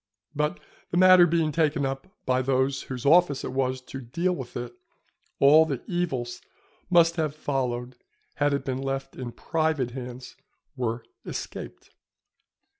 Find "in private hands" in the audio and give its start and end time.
9.15-10.35